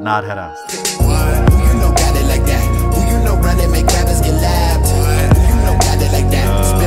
[0.00, 0.54] Nádhera.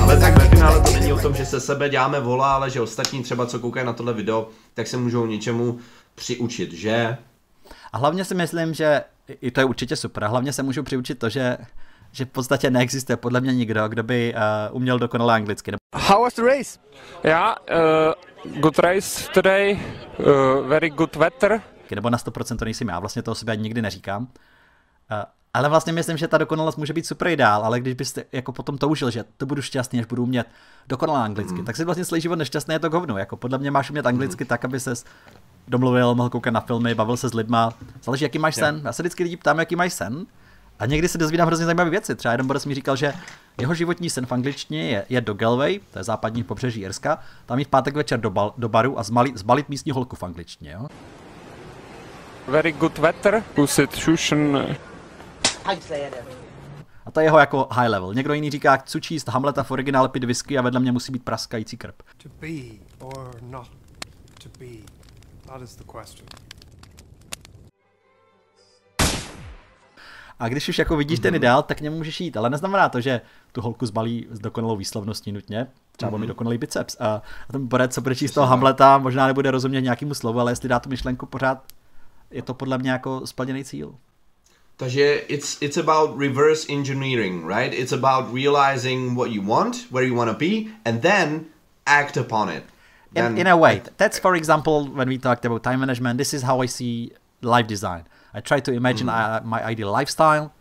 [0.01, 2.81] Ale tak ve finále to není o tom, že se sebe děláme vola, ale že
[2.81, 5.79] ostatní třeba, co koukají na tohle video, tak se můžou něčemu
[6.15, 7.17] přiučit, že?
[7.94, 10.24] A hlavně si myslím, že i to je určitě super.
[10.24, 11.58] A hlavně se můžu přiučit to, že
[12.12, 14.33] že v podstatě neexistuje podle mě nikdo, kdo by
[14.69, 15.71] uh, uměl dokonale anglicky.
[15.96, 16.80] How was the race?
[17.23, 19.79] Yeah, uh, good race today,
[20.20, 21.62] uh, very good weather.
[21.95, 24.23] Nebo na 100% to nejsem já, vlastně to o sobě ani nikdy neříkám.
[24.23, 24.27] Uh,
[25.53, 28.77] ale vlastně myslím, že ta dokonalost může být super ideál, ale když byste jako potom
[28.77, 30.48] toužil, že to budu šťastný, až budu umět
[30.88, 31.65] dokonale anglicky, mm.
[31.65, 33.17] tak si vlastně celý život nešťastný je to hovno.
[33.17, 34.48] Jako podle mě máš umět anglicky mm.
[34.48, 35.05] tak, aby ses
[35.67, 37.73] domluvil, mohl koukat na filmy, bavil se s lidma.
[38.03, 38.81] Záleží, jaký máš sen.
[38.84, 40.26] Já se vždycky lidi ptám, jaký máš sen.
[40.79, 42.15] A někdy se dozvídám hrozně zajímavé věci.
[42.15, 43.13] Třeba jeden Boris mi říkal, že
[43.59, 47.59] jeho životní sen v angličtině je, je do Galway, to je západní pobřeží Irska, tam
[47.59, 50.71] jít v pátek večer do, bal, do baru a zmalit, zbalit místní holku v angličtině.
[50.71, 50.87] Jo?
[52.49, 54.57] Very good weather, Pusit Shushan.
[57.05, 58.13] A to je jeho jako high level.
[58.13, 61.23] Někdo jiný říká, chci číst Hamleta v originále pit whisky a vedle mě musí být
[61.23, 61.95] praskající krb.
[62.23, 62.47] To be
[62.99, 63.70] or not
[64.44, 64.66] to be,
[65.45, 66.27] that is the question.
[70.39, 71.36] A když už jako vidíš ten mhm.
[71.36, 72.38] ideál, tak k němu můžeš jít.
[72.38, 75.67] Ale neznamená to, že tu holku zbalí s dokonalou výslovností nutně.
[75.92, 76.17] Třeba mm-hmm.
[76.17, 76.97] mi dokonalý biceps.
[77.00, 80.52] A, a ten borec, co bude číst toho Hamleta, možná nebude rozumět nějakému slovu, ale
[80.52, 81.64] jestli dá tu myšlenku pořád,
[82.32, 83.96] je to podle mě jako splněný cíl.
[84.78, 87.74] Takže it's, it's about reverse engineering, right?
[87.74, 91.46] It's about realizing what you want, where you want to be, and then
[91.86, 92.64] act upon it.
[93.16, 96.18] in, in a way, that's for example when we talked about time management.
[96.18, 98.06] This is how I see life design.
[98.34, 99.14] I try to imagine mm.
[99.14, 100.54] uh, my ideal lifestyle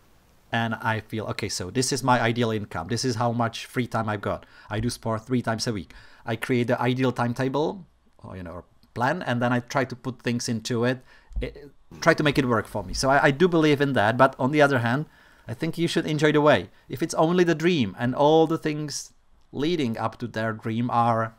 [0.51, 2.89] and I feel okay, so this is my ideal income.
[2.89, 4.47] This is how much free time I've got.
[4.71, 5.93] I do sport three times a week.
[6.25, 7.85] I create the ideal timetable,
[8.19, 11.05] or you know, plan, and then I try to put things into it,
[11.41, 12.95] it try to make it work for me.
[12.95, 14.17] So I, I do believe in that.
[14.17, 15.07] But on the other hand,
[15.47, 16.69] I think you should enjoy the way.
[16.89, 19.13] If it's only the dream and all the things
[19.53, 21.33] leading up to their dream are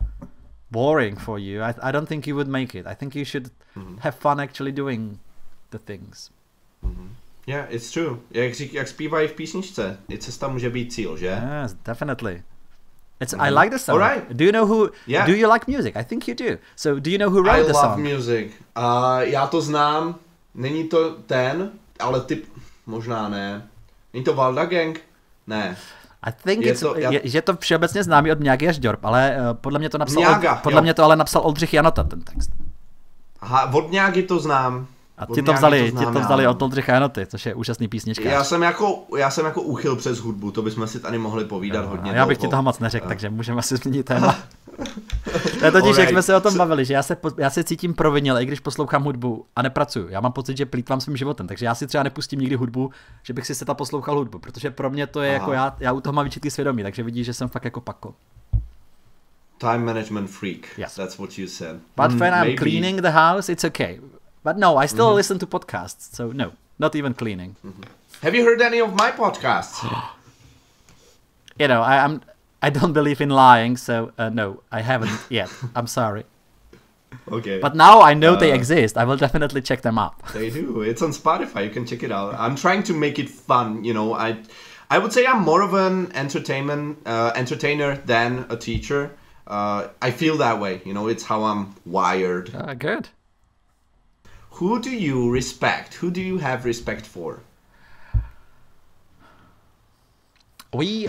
[0.71, 2.87] boring for you, I, I don't think you would make it.
[2.87, 3.97] I think you should mm-hmm.
[3.97, 5.19] have fun actually doing
[5.71, 6.31] the things.
[6.83, 7.07] Mm-hmm.
[7.45, 8.19] Yeah, it's true.
[8.31, 11.41] Jak, jak zpívají v písničce, i cesta může být cíl, že?
[11.63, 12.43] Yes, definitely.
[13.19, 13.33] It's.
[13.33, 14.01] I like the song.
[14.01, 14.23] All right.
[14.29, 14.91] Do you know who?
[15.07, 15.27] Yeah.
[15.27, 15.95] Do you like music?
[15.95, 16.57] I think you do.
[16.75, 17.99] So do you know who wrote I the song?
[17.99, 18.51] I love music.
[18.77, 20.15] Uh, já to znám.
[20.55, 22.45] Není to ten, ale typ
[22.85, 23.67] možná ne.
[24.13, 24.99] Není to Valda Gang?
[25.47, 25.77] Ne.
[26.23, 27.11] I think je it's, to, já...
[27.11, 28.37] je, že to všeobecně známý od
[28.69, 30.81] až Djorb, ale uh, podle mě to napsal Mňága, od, podle jo.
[30.81, 32.51] mě to ale napsal Oldřich Janota ten text.
[33.41, 34.87] Aha, od Mňágy to znám.
[35.19, 38.29] A ti to vzali, to ti to vzali od Oldřicha Janoty, což je úžasný písnička.
[38.29, 41.83] Já jsem jako, já jsem jako úchyl přes hudbu, to bychom si tady mohli povídat
[41.83, 42.47] jo, hodně Já bych dlouho.
[42.47, 44.35] ti toho moc neřekl, takže můžeme asi změnit téma.
[45.59, 47.93] to je totiž, jak jsme se o tom bavili, že já se, já se cítím
[47.93, 50.09] provinil, i když poslouchám hudbu a nepracuju.
[50.09, 52.91] Já mám pocit, že plítvám svým životem, takže já si třeba nepustím nikdy hudbu,
[53.23, 55.53] že bych si se ta poslouchal hudbu, protože pro mě to je jako Aha.
[55.53, 58.13] jako já, já u toho mám výčitky svědomí, takže vidíš, že jsem fakt jako pako.
[59.57, 60.77] Time management freak.
[60.77, 60.95] Yes.
[60.95, 61.75] That's what you said.
[61.97, 62.57] But mm, when I'm maybe.
[62.57, 63.99] cleaning the house, it's okay.
[64.43, 65.15] But no, I still mm-hmm.
[65.15, 66.13] listen to podcasts.
[66.15, 67.55] So no, not even cleaning.
[67.65, 67.83] Mm-hmm.
[68.21, 69.83] Have you heard any of my podcasts?
[71.59, 72.21] you know, I, I'm
[72.61, 75.49] I don't believe in lying, so uh, no, I haven't yet.
[75.75, 76.25] I'm sorry.
[77.31, 77.59] Okay.
[77.59, 78.97] But now I know uh, they exist.
[78.97, 80.21] I will definitely check them up.
[80.33, 80.81] They do.
[80.81, 81.63] It's on Spotify.
[81.65, 82.35] You can check it out.
[82.35, 83.83] I'm trying to make it fun.
[83.83, 84.37] You know, I,
[84.89, 89.11] I would say I'm more of an entertainment uh, entertainer than a teacher.
[89.47, 90.81] Uh, I feel that way.
[90.85, 92.53] You know, it's how I'm wired.
[92.53, 93.09] Uh, good.
[94.59, 95.93] Who do you respect?
[95.95, 97.39] Who do you have respect for?
[100.73, 101.07] We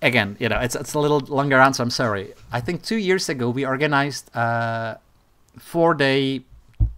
[0.00, 1.82] again, you know, it's it's a little longer answer.
[1.82, 2.32] I'm sorry.
[2.52, 5.00] I think two years ago we organized a
[5.58, 6.44] four-day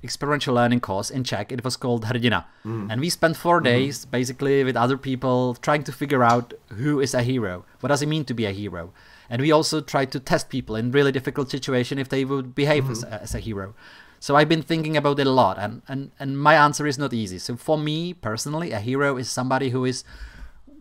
[0.05, 1.53] experiential learning course in Czech.
[1.53, 2.93] It was called Hrdina, mm.
[2.93, 3.65] and we spent 4 mm-hmm.
[3.65, 7.65] days basically with other people trying to figure out who is a hero.
[7.81, 8.93] What does it mean to be a hero?
[9.31, 12.85] And we also tried to test people in really difficult situation if they would behave
[12.85, 13.15] mm-hmm.
[13.15, 13.75] as, as a hero.
[14.21, 17.13] So I've been thinking about it a lot, and, and, and my answer is not
[17.13, 17.39] easy.
[17.39, 20.05] So for me personally, a hero is somebody who is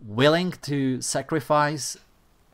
[0.02, 1.96] willing to sacrifice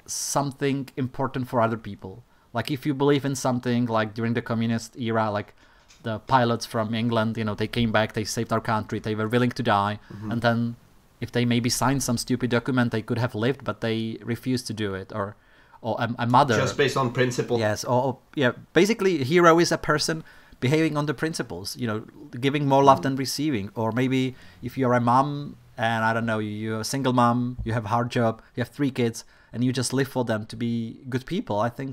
[0.07, 2.23] something important for other people.
[2.53, 5.55] Like if you believe in something, like during the communist era, like
[6.03, 9.29] the pilots from England, you know, they came back, they saved our country, they were
[9.29, 10.31] willing to die, mm-hmm.
[10.31, 10.77] and then
[11.21, 14.75] if they maybe signed some stupid document, they could have lived, but they refused to
[14.75, 15.37] do it, or
[15.81, 17.59] or a, a mother just based on principle.
[17.59, 20.23] Yes, or, or yeah, basically, a hero is a person
[20.67, 21.99] behaving on the principles, you know,
[22.47, 23.67] giving more love than receiving.
[23.83, 24.21] Or maybe
[24.69, 25.29] if you're a mom
[25.77, 28.73] and I don't know, you're a single mom, you have a hard job, you have
[28.79, 29.19] three kids,
[29.53, 30.73] and you just live for them to be
[31.13, 31.93] good people, I think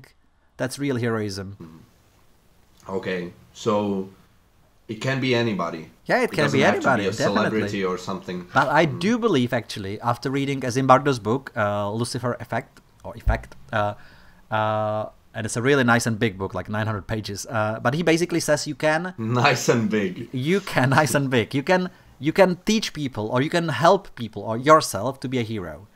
[0.59, 1.47] that's real heroism.
[2.97, 3.21] Okay,
[3.53, 3.73] so
[4.91, 5.89] It can be anybody.
[6.05, 7.85] Yeah, it can be anybody, be a celebrity definitely.
[7.85, 8.47] or something.
[8.53, 13.93] But I do believe, actually, after reading Zimbardo's book, uh, Lucifer Effect, or Effect, uh,
[14.51, 17.45] uh, and it's a really nice and big book, like 900 pages.
[17.45, 20.29] Uh, but he basically says you can, Nice and big.
[20.31, 21.89] you can, nice and big, you can,
[22.19, 25.87] you can teach people, or you can help people, or yourself to be a hero,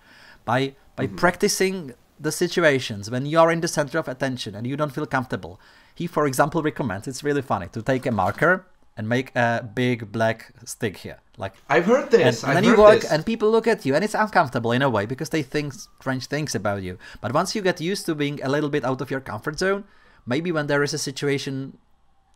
[0.46, 4.78] by by practicing the situations when you are in the center of attention and you
[4.78, 5.60] don't feel comfortable.
[5.94, 8.66] He, for example, recommends it's really funny to take a marker
[8.98, 12.44] and make a big black stick here, like I've heard this.
[12.44, 13.12] and, I've then you walk this.
[13.12, 16.28] and people look at you and it's uncomfortable in a way because they think strange
[16.28, 16.98] things about you.
[17.22, 19.84] But once you get used to being a little bit out of your comfort zone
[20.26, 21.78] maybe when there is a situation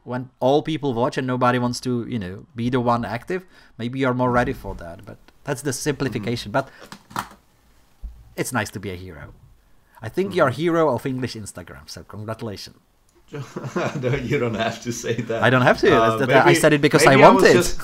[0.04, 3.46] when all people watch and nobody wants to you know be the one active
[3.78, 5.06] maybe you're more ready for that.
[5.06, 6.52] But that's the simplification.
[6.52, 6.70] But
[8.36, 9.34] it's nice to be a hero.
[10.02, 10.38] I think mm-hmm.
[10.38, 12.78] you're a hero of english instagram so congratulations
[14.02, 15.44] no, you don't have to say that.
[15.44, 17.80] i don't have to Uh, that- i said it because i maybe was wanted just-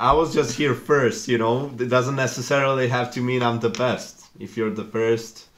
[0.00, 1.70] I was just here first, you know.
[1.84, 4.14] It doesn't necessarily have to mean I'm the best.
[4.38, 5.48] If you're the first,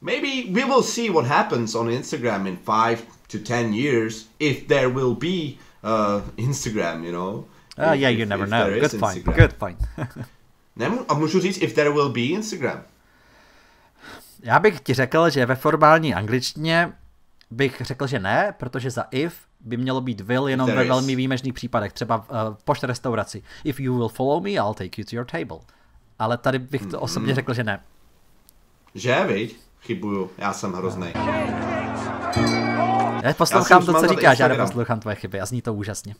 [0.00, 2.98] maybe we will see what happens on Instagram in five
[3.28, 7.44] to ten years, if there will be uh, Instagram, you know.
[7.78, 9.36] oh If- yeah if- you never if know good point Instagram.
[9.36, 9.78] good point
[10.78, 12.80] Nemu- A můžu říct, if there will be Instagram.
[14.42, 16.92] Já bych ti řekl, že ve formální angličtině
[17.50, 21.16] bych řekl, že ne, protože za if by mělo být will jenom There ve velmi
[21.16, 23.42] výjimečných případech, třeba v uh, pošt restauraci.
[23.64, 25.58] If you will follow me, I'll take you to your table.
[26.18, 27.80] Ale tady bych to osobně řekl, že ne.
[28.94, 29.56] Že, viď?
[29.80, 31.12] Chybuju, já jsem hrozný.
[33.22, 36.14] Já poslouchám Já to, co říkáš, já neposlouchám tvoje chyby a zní to úžasně.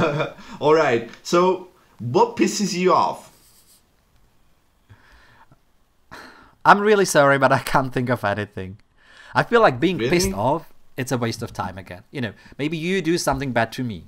[0.60, 1.64] Alright, so
[2.12, 3.30] what pisses you off?
[6.64, 8.76] I'm really sorry, but I can't think of anything.
[9.34, 10.10] I feel like being Really?
[10.10, 12.02] pissed off, it's a waste of time again.
[12.10, 14.04] You know, maybe you do something bad to me.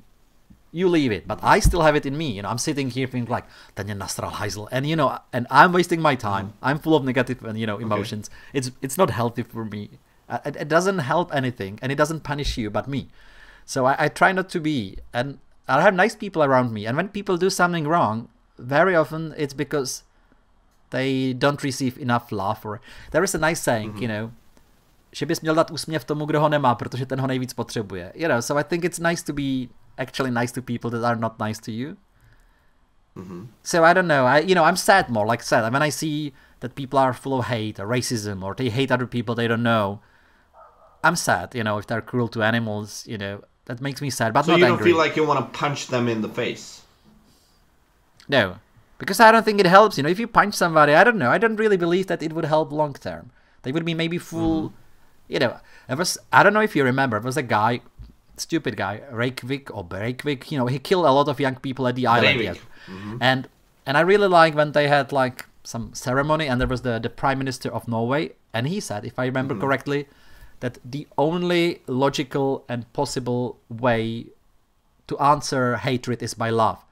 [0.74, 2.32] You leave it, but I still have it in me.
[2.32, 3.44] You know, I'm sitting here thinking like,
[3.76, 4.68] ten je nasral hajzl.
[4.72, 6.54] And you know, and I'm wasting my time.
[6.62, 8.30] I'm full of negative and you know emotions.
[8.54, 9.90] It's it's not healthy for me.
[10.28, 13.08] Uh, It, it doesn't help anything, and it doesn't punish you, but me.
[13.66, 15.38] So I, I try not to be, and
[15.68, 16.86] I have nice people around me.
[16.88, 18.28] And when people do something wrong,
[18.58, 20.04] very often it's because
[20.90, 22.64] they don't receive enough love.
[22.64, 22.80] Or
[23.12, 24.32] there is a nice saying, you know,
[25.12, 28.12] že bys měl dát úsměv tomu, kdo ho nemá, protože ten ho nejvíc potřebuje.
[28.14, 31.20] You know, so I think it's nice to be actually nice to people that are
[31.20, 31.96] not nice to you.
[33.16, 33.48] Mm-hmm.
[33.62, 34.26] So I don't know.
[34.26, 35.72] I you know I'm sad more like sad.
[35.72, 39.06] When I see that people are full of hate or racism or they hate other
[39.06, 40.00] people they don't know,
[41.04, 41.54] I'm sad.
[41.54, 44.52] You know if they're cruel to animals, you know that makes me sad, but So
[44.52, 44.92] not you don't angry.
[44.92, 46.82] feel like you want to punch them in the face?
[48.28, 48.56] No,
[48.98, 49.98] because I don't think it helps.
[49.98, 51.30] You know, if you punch somebody, I don't know.
[51.30, 53.30] I don't really believe that it would help long term.
[53.62, 54.70] They would be maybe full.
[54.70, 54.81] Mm-hmm.
[55.32, 55.56] You know,
[55.88, 56.18] there was.
[56.32, 57.18] I don't know if you remember.
[57.18, 57.80] There was a guy,
[58.36, 60.50] stupid guy, Reykjavik or Breivik.
[60.50, 62.38] You know, he killed a lot of young people at the island.
[62.38, 62.44] Breivik.
[62.44, 62.94] yeah.
[62.94, 63.16] Mm-hmm.
[63.20, 63.48] And
[63.86, 67.08] and I really like when they had like some ceremony, and there was the the
[67.10, 69.64] prime minister of Norway, and he said, if I remember mm-hmm.
[69.64, 70.08] correctly,
[70.60, 74.26] that the only logical and possible way
[75.08, 76.84] to answer hatred is by love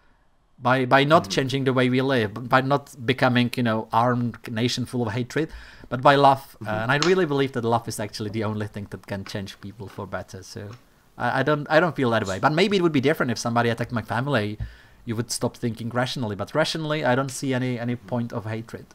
[0.62, 4.84] by by not changing the way we live by not becoming you know armed nation
[4.86, 5.48] full of hatred
[5.88, 8.86] but by love uh, and i really believe that love is actually the only thing
[8.90, 10.68] that can change people for better so
[11.16, 13.38] I, I don't i don't feel that way but maybe it would be different if
[13.38, 14.58] somebody attacked my family
[15.05, 18.86] you would stop thinking rationally but rationally i don't see any any point of hatred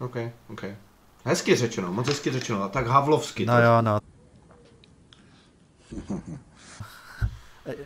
[0.00, 0.76] OK, OK.
[1.24, 2.68] Hezky řečeno, moc hezky řečeno.
[2.68, 3.46] Tak havlovsky.
[3.46, 3.52] to.
[3.52, 4.00] jo no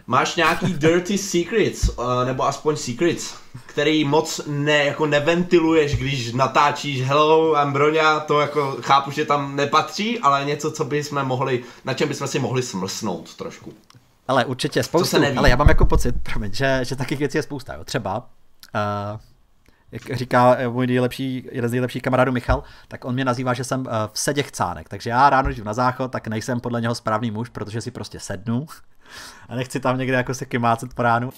[0.07, 3.35] Máš nějaký dirty secrets, uh, nebo aspoň secrets,
[3.67, 9.57] který moc ne, jako neventiluješ, když natáčíš Hello, I'm Broňa, to jako chápu, že tam
[9.57, 13.73] nepatří, ale něco, co bychom mohli, na čem bychom si mohli smlsnout trošku.
[14.29, 17.75] Ale určitě spoustu, ale já mám jako pocit, promiň, že, že takových věcí je spousta.
[17.75, 17.85] Jo.
[17.85, 19.21] Třeba, uh,
[19.93, 23.65] jak říká eh, můj nejlepší, jeden z nejlepších kamarádů Michal, tak on mě nazývá, že
[23.65, 24.89] jsem v sedě chcánek.
[24.89, 27.91] Takže já ráno, když jdu na záchod, tak nejsem podle něho správný muž, protože si
[27.91, 28.67] prostě sednu
[29.49, 31.31] a nechci tam někde jako se kymácet po ránu.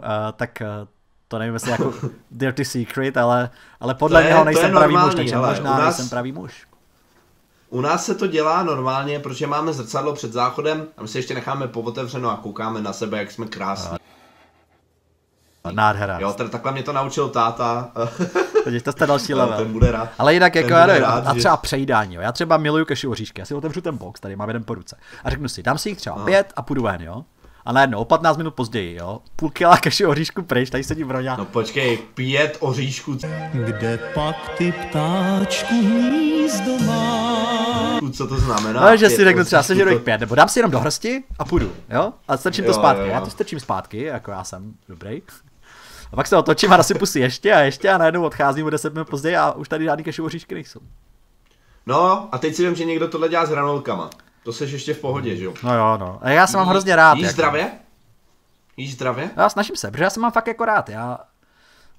[0.00, 0.06] Uh,
[0.36, 0.88] tak uh,
[1.28, 1.94] to nevím, jestli jako
[2.30, 5.74] dirty secret, ale, ale podle To je- něho nejsem pravý muž, normální, takže hele, možná
[5.74, 6.66] u nás- nejsem pravý muž.
[7.70, 11.34] U nás se to dělá normálně, protože máme zrcadlo před záchodem a my se ještě
[11.34, 13.96] necháme povotevřeno a koukáme na sebe, jak jsme krásní.
[15.74, 16.18] Nádhera.
[16.20, 17.90] Jo, tady takhle mě to naučil táta.
[18.64, 19.56] Takže to jste další No, level.
[19.58, 20.08] ten bude rád.
[20.18, 22.20] Ale jinak jako já nevím, rád, a že- třeba přejídání, jo.
[22.20, 24.96] Já třeba miluju keši oříšky, já si otevřu ten box, tady mám jeden po ruce.
[25.24, 27.24] A řeknu si, dám si jich třeba pět a půjdu ven, jo.
[27.64, 29.18] A najednou o 15 minut později, jo.
[29.36, 31.36] Půl kila keši oříšku pryč, tady sedí broňa.
[31.36, 33.18] No počkej, pět oříšků,
[33.52, 37.34] Kde pak ty ptáčku hnízdo má?
[38.12, 38.80] co to znamená.
[38.90, 41.24] No, že si řeknu třeba sežeru to- jich pět, nebo dám si jenom do hrsti
[41.38, 42.12] a půjdu, jo?
[42.28, 43.12] A strčím to Jo, zpátky, jo, jo.
[43.12, 45.22] já to strčím zpátky, jako já jsem dobrý.
[46.14, 48.92] A pak se otočím a nasypu si ještě a ještě a najednou odcházím o 10
[48.92, 50.80] minut později a už tady žádný kešov oříšky nejsou.
[51.86, 54.10] No, a teď si vím, že někdo tohle dělá s hranolkama.
[54.42, 55.54] To seš ještě v pohodě, že jo?
[55.62, 56.18] No jo, no.
[56.22, 57.14] A já se mám hrozně rád.
[57.14, 57.32] Jíš jako.
[57.34, 57.70] zdravě?
[58.76, 59.30] Jíš zdravě?
[59.36, 60.88] Já snažím se, protože já se mám fakt jako rád.
[60.88, 61.18] Já,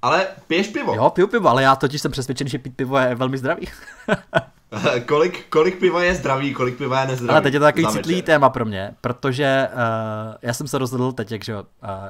[0.02, 0.96] Ale piješ pivo.
[0.96, 3.68] jo, piju pivo, ale já totiž jsem přesvědčený, že pít pivo je velmi zdravý.
[5.06, 7.32] kolik, kolik piva je zdravý, kolik piva je nezdravý?
[7.32, 9.80] Ale teď je to takový citlivý téma pro mě, protože uh,
[10.42, 11.64] já jsem se rozhodl teď, jak, že uh,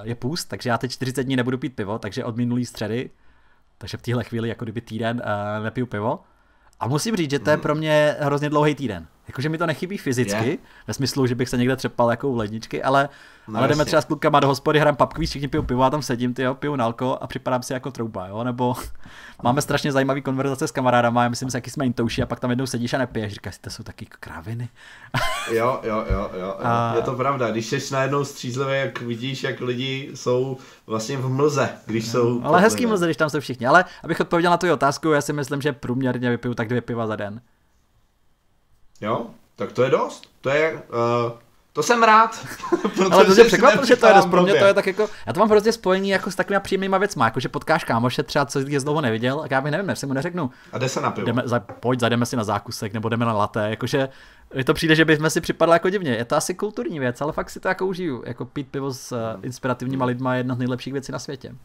[0.04, 3.10] je půst, takže já teď 40 dní nebudu pít pivo, takže od minulý středy,
[3.78, 6.20] takže v téhle chvíli jako kdyby týden uh, nepiju pivo.
[6.80, 9.08] A musím říct, že to je pro mě hrozně dlouhý týden.
[9.27, 10.58] Jakože mi to nechybí fyzicky, Je.
[10.88, 13.10] ve smyslu, že bych se někde třepal jako u ledničky, ale,
[13.48, 13.86] No no, ale jdeme jasně.
[13.86, 16.55] třeba s klukama do hospody, hrám papkový, všichni pijou pivo a tam sedím, ty jo,
[16.55, 18.75] piju nalko a připadám si jako trouba, jo, nebo
[19.44, 22.50] máme strašně zajímavý konverzace s kamarádama, já myslím si, jaký jsme intouši a pak tam
[22.50, 24.70] jednou sedíš a nepiješ, říkáš si, to jsou taky kráviny.
[25.51, 26.55] Jo, jo, jo, jo.
[26.63, 31.29] A- Je to pravda, když jsi najednou střízlivý, jak vidíš, jak lidi jsou vlastně v
[31.29, 32.41] mlze, když jsou...
[32.44, 33.67] Ale hezký mlze, když tam jsou všichni.
[33.67, 37.08] Ale abych odpověděl na tu otázku, já si myslím, že průměrně vypiju tak dvě piva
[37.08, 37.41] za den.
[39.02, 40.30] Jo, tak to je dost.
[40.42, 40.74] To je...
[40.74, 41.32] Uh,
[41.74, 42.48] to jsem rád.
[43.12, 44.25] Ale to mě překvapilo, že to je dost.
[44.25, 46.98] Pro mě to je tak jako, já to mám hrozně spojený jako s takovými příjemnýma
[46.98, 50.08] věcma, jako že potkáš kámoše třeba, co je dlouho neviděl, a já bych nevím, jestli
[50.08, 51.25] mu neřeknu, A jde se na pivo.
[51.28, 54.10] jdeme, za, pojď, zajdeme si na zákusek, nebo jdeme na laté, jakože
[54.56, 56.12] mi to přijde, že bychom si připadli jako divně.
[56.12, 58.24] Je to asi kulturní věc, ale fakt si to jako užiju.
[58.25, 61.56] Jako pít pivo s uh, inspirativníma lidma je jedna z nejlepších věcí na světě.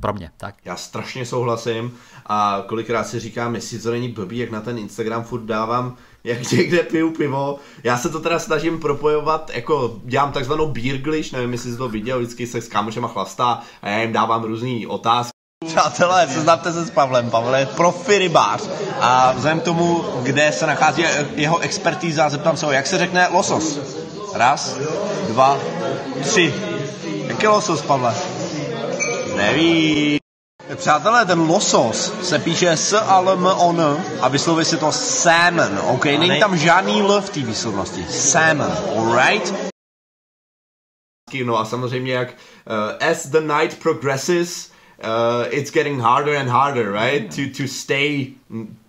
[0.00, 0.54] Pro mě, tak.
[0.64, 1.94] Já strašně souhlasím
[2.26, 6.52] a kolikrát si říkám, jestli to není blbý, jak na ten Instagram furt dávám, jak
[6.52, 7.58] někde piju pivo.
[7.84, 12.18] Já se to teda snažím propojovat, jako dělám takzvanou beerglish, nevím, jestli jsi to viděl,
[12.18, 15.34] vždycky se s kámošema chlastá a já jim dávám různý otázky.
[15.66, 17.30] Přátelé, seznamte se s Pavlem.
[17.30, 18.62] Pavel je profi rybář
[19.00, 23.28] a vzhledem k tomu, kde se nachází jeho expertíza, zeptám se ho, jak se řekne
[23.28, 23.78] losos.
[24.34, 24.76] Raz,
[25.28, 25.58] dva,
[26.22, 26.54] tři.
[27.26, 28.14] Jak je losos, Pavle?
[29.46, 30.18] Neví.
[30.76, 34.92] Přátelé, ten losos se píše s a l m o n a vysloví se to
[34.92, 36.04] salmon, ok?
[36.04, 38.04] Není tam žádný l v té výslovnosti.
[38.10, 39.54] Salmon, alright?
[41.44, 46.92] No a samozřejmě jak uh, as the night progresses, uh, it's getting harder and harder,
[46.92, 47.36] right?
[47.36, 48.32] To, to stay,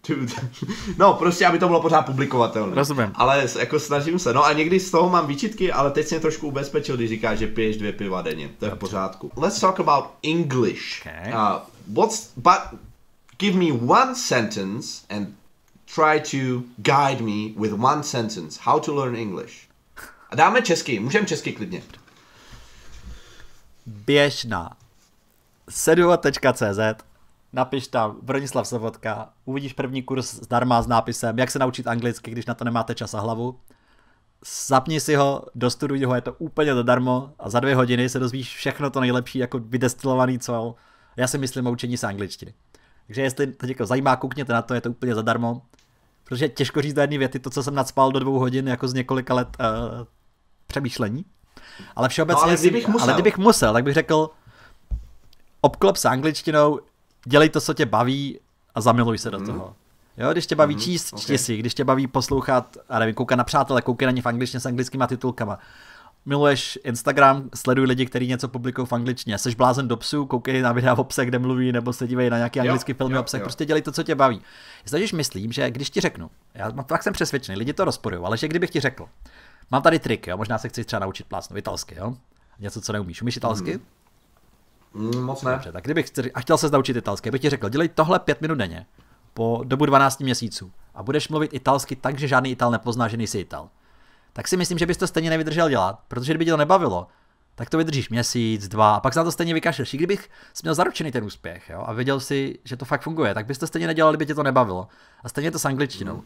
[0.01, 0.13] to,
[0.97, 2.75] no prostě, aby to bylo pořád publikovatelné.
[2.75, 3.11] Rozumím.
[3.15, 6.47] Ale jako snažím se, no a někdy z toho mám výčitky, ale teď jsem trošku
[6.47, 9.31] ubezpečil, když říkáš, že piješ dvě piva denně, to je v pořádku.
[9.37, 11.01] Let's talk about English.
[11.01, 11.33] Okay.
[11.33, 11.59] Uh,
[11.93, 12.79] what's, but
[13.39, 15.27] give me one sentence and
[15.95, 19.53] try to guide me with one sentence how to learn English.
[20.29, 21.81] A dáme česky, můžeme česky klidně.
[23.85, 24.45] běž
[25.67, 27.03] na seduo.cz,
[27.53, 32.45] napiš tam Bronislav Sobotka, uvidíš první kurz zdarma s nápisem, jak se naučit anglicky, když
[32.45, 33.59] na to nemáte čas a hlavu.
[34.67, 38.55] Zapni si ho, dostuduj ho, je to úplně zadarmo a za dvě hodiny se dozvíš
[38.55, 40.75] všechno to nejlepší, jako vydestilovaný, co
[41.17, 42.53] já si myslím o učení se angličtiny.
[43.07, 45.61] Takže jestli to jako zajímá, koukněte na to, je to úplně zadarmo.
[46.23, 48.93] Protože těžko říct do jedné věty to, co jsem nadspal do dvou hodin, jako z
[48.93, 49.65] několika let uh,
[50.67, 51.25] přemýšlení.
[51.95, 53.03] Ale všeobecně, No, ale si- kdybych musel.
[53.09, 54.29] ale kdybych musel, tak bych řekl,
[55.65, 56.79] obklop se angličtinou,
[57.25, 58.39] dělej to, co tě baví
[58.75, 59.75] a zamiluj se do toho.
[60.17, 61.19] Jo, když tě baví číst, ok.
[61.21, 64.25] čti si, když tě baví poslouchat, a nevím, koukat na přátele, koukej na ně v
[64.25, 65.59] angličtině s anglickýma titulkama.
[66.25, 69.37] Miluješ Instagram, sleduj lidi, kteří něco publikují v angličtině.
[69.37, 72.37] Seš blázen do psů, koukej na videa v obsah, kde mluví, nebo se dívej na
[72.37, 73.39] nějaký Jo, anglický film jo, obsah.
[73.39, 73.43] jo.
[73.43, 74.41] Prostě dělej to, co tě baví.
[74.89, 78.47] Totiž myslím, že když ti řeknu, já fakt jsem přesvědčený, lidi to rozporují, ale že
[78.47, 79.05] kdybych ti řekl,
[79.71, 82.15] mám tady trik, jo, možná se chci třeba naučit plásnout italsky, jo,
[82.59, 83.21] něco, co neumíš.
[83.21, 83.73] Umíš italsky?
[83.73, 83.83] Mm,
[85.19, 85.51] moc ne.
[85.51, 88.55] Dobře, tak kdybych a chtěl se naučit italsky, bych ti řekl, dělej tohle pět minut
[88.55, 88.85] denně
[89.35, 93.39] po dobu 12 měsíců a budeš mluvit italsky tak, že žádný Ital nepozná, že nejsi
[93.39, 93.69] Ital.
[94.33, 97.07] Tak si myslím, že bys to stejně nevydržel dělat, protože kdyby tě to nebavilo,
[97.55, 99.93] tak to vydržíš měsíc, dva, a pak se na to stejně vykašleš.
[99.93, 100.29] I kdybych
[100.63, 103.67] měl zaručený ten úspěch jo, a věděl si, že to fakt funguje, tak bys to
[103.67, 104.87] stejně nedělal, kdyby tě to nebavilo.
[105.23, 106.23] A stejně to s angličtinou.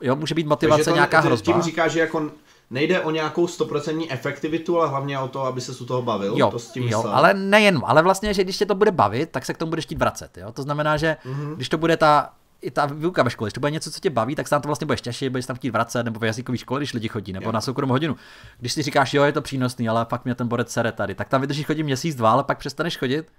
[0.00, 1.52] Jo, může být motivace Takže to, nějaká hrozba.
[1.52, 2.30] Tím říká, že jako
[2.70, 6.34] nejde o nějakou stoprocentní efektivitu, ale hlavně o to, aby se u toho bavil.
[6.36, 7.14] Jo, to s tím jo myslel.
[7.14, 9.84] ale nejen, ale vlastně, že když tě to bude bavit, tak se k tomu budeš
[9.84, 10.38] chtít vracet.
[10.38, 10.52] Jo?
[10.52, 11.34] To znamená, že Mhm.
[11.46, 11.54] mm-hmm.
[11.56, 12.32] když to bude ta,
[12.62, 14.60] i ta výuka ve škole, když to bude něco, co tě baví, tak se na
[14.60, 17.32] to vlastně budeš těšit, budeš tam chtít vracet, nebo v jazykové škole, když lidi chodí,
[17.32, 17.52] nebo Jo.
[17.52, 18.16] na soukromou hodinu.
[18.58, 21.28] Když si říkáš, jo, je to přínosný, ale pak mě ten borec sere tady, tak
[21.28, 23.32] tam vydržíš chodit měsíc, dva, ale pak přestaneš chodit,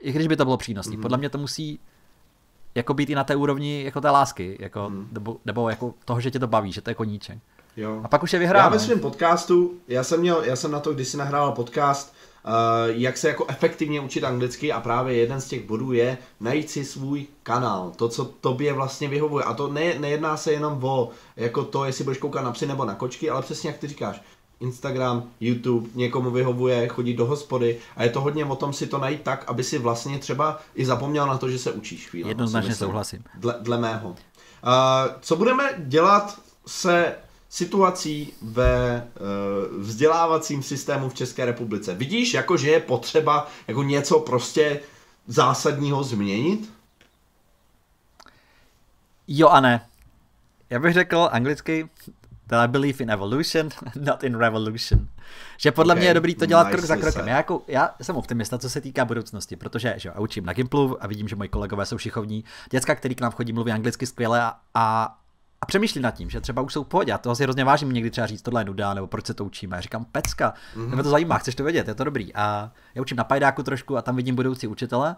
[0.00, 0.90] i když by to bylo přínosný.
[0.92, 0.98] Mhm.
[0.98, 1.02] Mm-hmm.
[1.02, 1.80] Podle mě to musí
[2.74, 4.98] jako být i na té úrovni jako té lásky, jako, Mhm.
[4.98, 5.08] mm.
[5.12, 7.38] nebo, nebo jako toho, že tě to baví, že to je koníček.
[7.78, 8.00] Jo.
[8.04, 8.70] A pak už je Já vyhráno.
[8.70, 12.14] ve svém podcastu, já jsem, měl, já jsem na to kdysi nahrával podcast
[12.86, 16.84] jak se jako efektivně učit anglicky a právě jeden z těch bodů je najít si
[16.84, 19.44] svůj kanál, to, co tobě vlastně vyhovuje.
[19.44, 22.84] A to ne, nejedná se jenom o jako to, jestli budeš koukat na psy nebo
[22.84, 24.22] na kočky, ale přesně jak ty říkáš,
[24.60, 28.98] Instagram, YouTube, někomu vyhovuje chodit do hospody a je to hodně o tom si to
[28.98, 32.30] najít tak, aby si vlastně třeba i zapomněl na to, že se učíš chvíli.
[32.30, 33.24] Jednoznačně souhlasím.
[33.34, 34.08] Dle, dle mého.
[34.08, 34.16] Uh,
[35.20, 37.14] co budeme dělat se
[37.48, 41.94] situací ve uh, vzdělávacím systému v České republice?
[41.94, 44.80] Vidíš, jako že je potřeba jako něco prostě
[45.26, 46.70] zásadního změnit?
[49.28, 49.86] Jo a ne.
[50.70, 51.88] Já bych řekl anglicky
[52.46, 53.68] that I believe in evolution,
[54.00, 55.08] not in revolution.
[55.56, 57.28] Že podle okay, mě je dobrý to dělat krok za krokem.
[57.28, 61.04] Já, jako, já jsem optimista, co se týká budoucnosti, protože že já učím na Gimplu
[61.04, 62.44] a vidím, že moji kolegové jsou šikovní.
[62.70, 65.18] Děcka, který k nám chodí, mluví anglicky skvěle a, a
[65.60, 67.12] a přemýšlí nad tím, že třeba už jsou v pohodě.
[67.12, 69.44] A toho si hrozně vážím někdy třeba říct, tohle je nuda, nebo proč se to
[69.44, 69.76] učíme.
[69.76, 70.90] Já říkám, pecka, mm-hmm.
[70.90, 72.34] nebo to zajímá, chceš to vědět, je to dobrý.
[72.34, 75.16] A já učím na Pajdáku trošku a tam vidím budoucí učitele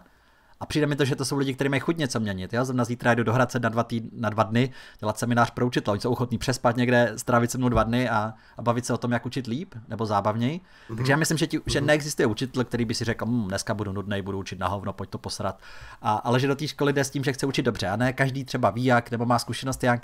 [0.61, 2.53] a přijde mi to, že to jsou lidi, kteří mají chuť něco měnit.
[2.53, 5.67] Já na zítra jdu do Hradce na dva, tý, na dva dny dělat seminář pro
[5.67, 5.93] učitele.
[5.93, 8.97] Oni jsou ochotní přespat někde, strávit se mnou dva dny a, a bavit se o
[8.97, 10.59] tom, jak učit líp nebo zábavněji.
[10.59, 10.95] Mm-hmm.
[10.95, 11.71] Takže já myslím, že, ti, mm-hmm.
[11.71, 14.93] že neexistuje učitel, který by si řekl, hm, dneska budu nudný, budu učit na hovno,
[14.93, 15.59] pojď to posrat.
[16.01, 17.87] A, ale že do té školy jde s tím, že chce učit dobře.
[17.87, 20.01] A ne každý třeba ví jak, nebo má zkušenost jak.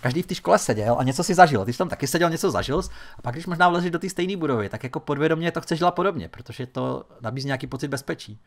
[0.00, 1.64] Každý v té škole seděl a něco si zažil.
[1.64, 2.82] Ty jsi tam taky seděl, něco zažil.
[3.18, 5.94] A pak, když možná vlezeš do té stejné budovy, tak jako podvědomě to chceš dělat
[5.94, 8.40] podobně, protože to nabízí nějaký pocit bezpečí.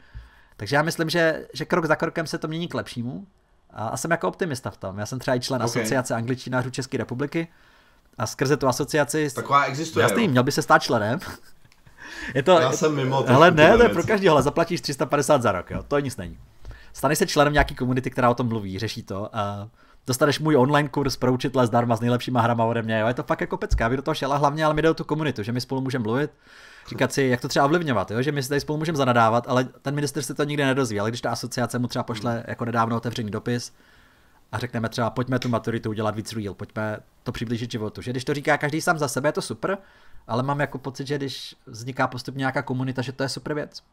[0.57, 3.27] Takže já myslím, že, že krok za krokem se to mění k lepšímu.
[3.73, 4.97] A, a jsem jako optimista v tom.
[4.97, 5.81] Já jsem třeba i člen okay.
[5.81, 7.47] asociace angličtinářů České republiky
[8.17, 9.29] a skrze tu asociaci...
[9.35, 11.19] Taková existuje, Jasný, měl by se stát členem.
[12.35, 13.29] je to, Já jsem mimo.
[13.29, 16.37] Ale ne, to je pro každého, ale zaplatíš 350 za rok, jo, to nic není.
[16.93, 19.69] Staneš se členem nějaký komunity, která o tom mluví, řeší to a
[20.07, 23.23] dostaneš můj online kurz pro učitele zdarma s nejlepšíma hrama ode mě, jo, je to
[23.23, 25.43] fakt jako pecka, vy do toho šel a hlavně, ale mi jde o tu komunitu,
[25.43, 26.31] že my spolu můžeme mluvit,
[26.89, 28.21] říkat si, jak to třeba ovlivňovat, jo?
[28.21, 30.99] že my si tady spolu můžeme zanadávat, ale ten minister se to nikdy nedozví.
[30.99, 33.73] Ale když ta asociace mu třeba pošle jako nedávno otevřený dopis
[34.51, 38.01] a řekneme třeba, pojďme tu maturitu udělat víc real, pojďme to přiblížit životu.
[38.01, 39.77] Že když to říká každý sám za sebe, je to super,
[40.27, 43.83] ale mám jako pocit, že když vzniká postupně nějaká komunita, že to je super věc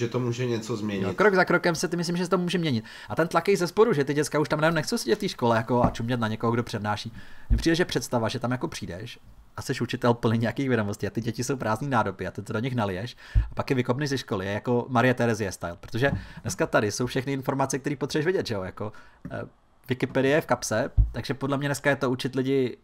[0.00, 1.02] že to může něco změnit.
[1.02, 2.84] No, krok za krokem se ty myslím, že se to může měnit.
[3.08, 5.28] A ten tlak je ze sporu, že ty děcka už tam nechcou sedět v té
[5.28, 7.12] škole jako a čumět na někoho, kdo přednáší.
[7.48, 9.18] Mně přijde, že představa, že tam jako přijdeš
[9.56, 12.52] a jsi učitel plný nějakých vědomostí a ty děti jsou prázdný nádoby a ty to
[12.52, 13.16] do nich naliješ
[13.50, 17.06] a pak je vykopneš ze školy, je jako Marie Terezie style, protože dneska tady jsou
[17.06, 18.92] všechny informace, které potřebuješ vědět, že jo, jako
[19.30, 19.42] eh,
[19.88, 22.76] Wikipedie v kapse, takže podle mě dneska je to učit lidi,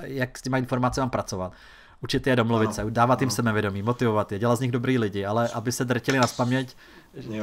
[0.00, 1.52] jak s těma informacemi pracovat
[2.00, 5.48] učit je domluvit se, dávat jim sebevědomí, motivovat je, dělat z nich dobrý lidi, ale
[5.48, 6.76] aby se drtili na spaměť,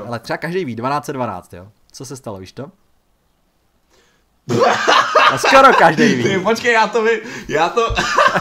[0.07, 1.67] ale třeba každý ví, 12 12, jo.
[1.91, 2.71] Co se stalo, víš to?
[5.31, 6.23] A skoro každý ví.
[6.23, 7.95] Ty, počkej, já to vím, já to...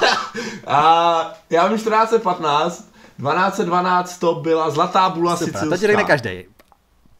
[0.66, 2.76] a já vím 1415,
[3.16, 5.76] 1212 to byla zlatá bula Super, sicilská.
[5.76, 6.44] to ti řekne každý.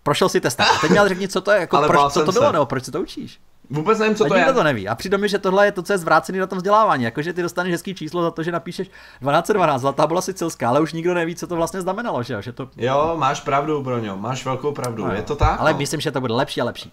[0.03, 0.67] Prošel si testem.
[0.77, 2.53] A teď mi ale řekni, co to je, jako proč, co to bylo, se.
[2.53, 3.41] nebo proč se to učíš?
[3.71, 4.53] Vůbec nevím, co to je.
[4.53, 4.89] to neví.
[4.89, 7.05] A přijde mi, že tohle je to, co je zvrácený na tom vzdělávání.
[7.05, 10.93] Jakože ty dostaneš hezký číslo za to, že napíšeš 1212, zlatá byla sicilská, ale už
[10.93, 12.41] nikdo neví, co to vlastně znamenalo, že jo?
[12.43, 12.69] Že to...
[12.77, 15.07] Jo, máš pravdu, Broňo, máš velkou pravdu.
[15.07, 15.61] No, je to tak?
[15.61, 15.79] Ale no.
[15.79, 16.93] myslím, že to bude lepší a lepší.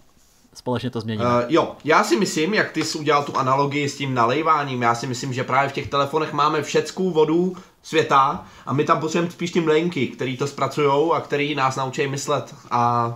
[0.54, 1.26] Společně to změníme.
[1.26, 4.96] Uh, jo, já si myslím, jak ty jsi udělal tu analogii s tím nalejváním, já
[4.96, 9.32] si myslím, že právě v těch telefonech máme všeckou vodu světa a my tam potřebujeme
[9.32, 13.14] spíš ty mlenky, který to zpracují a který nás naučí myslet a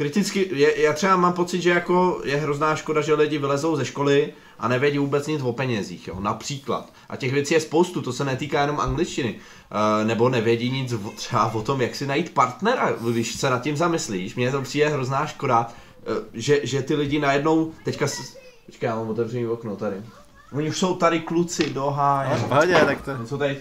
[0.00, 3.84] kriticky, je, já třeba mám pocit, že jako je hrozná škoda, že lidi vylezou ze
[3.84, 6.92] školy a nevědí vůbec nic o penězích, jo, například.
[7.08, 9.34] A těch věcí je spoustu, to se netýká jenom angličtiny.
[9.34, 13.62] Uh, nebo nevědí nic o, třeba o tom, jak si najít partnera, když se nad
[13.62, 14.34] tím zamyslíš.
[14.34, 15.66] Mně to přijde hrozná škoda,
[16.08, 18.06] uh, že, že ty lidi najednou, teďka,
[18.66, 19.96] počkej, já mám otevřený okno tady.
[20.52, 22.44] Oni už jsou tady kluci, doháje.
[22.48, 23.26] Pohodě, tak to...
[23.26, 23.58] Co tady?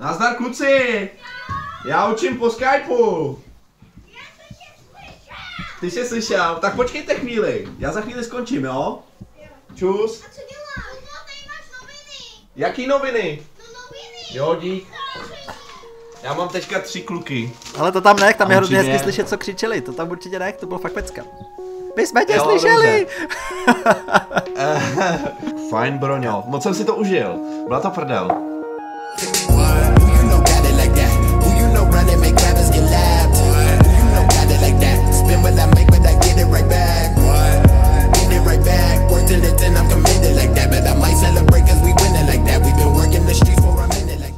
[0.00, 1.10] Nazdar kluci!
[1.84, 3.36] Já učím po Skypeu.
[5.80, 6.58] Ty jsi slyšel?
[6.60, 7.68] Tak počkejte chvíli.
[7.78, 8.98] Já za chvíli skončím, jo?
[9.74, 10.22] Čus.
[10.22, 11.00] A co děláš?
[11.02, 12.46] No, tady máš noviny.
[12.56, 13.42] Jaký noviny?
[13.58, 14.38] No, noviny.
[14.38, 14.86] Jo, dík.
[16.22, 17.52] Já mám teďka tři kluky.
[17.78, 19.80] Ale to tam nech, tam je hrozně hezky slyšet, co křičeli.
[19.80, 21.22] To tam určitě nech, to bylo fakt pecka.
[21.96, 23.06] My jsme tě jo, slyšeli!
[25.70, 26.44] Fajn, Broňo.
[26.46, 27.38] Moc jsem si to užil.
[27.66, 28.49] Byla to prdel.